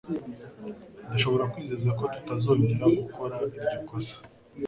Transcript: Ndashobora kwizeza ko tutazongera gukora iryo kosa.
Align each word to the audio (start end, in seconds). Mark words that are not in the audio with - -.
Ndashobora 1.05 1.49
kwizeza 1.51 1.89
ko 1.99 2.03
tutazongera 2.13 2.85
gukora 2.97 3.35
iryo 3.45 3.65
kosa. 3.87 4.17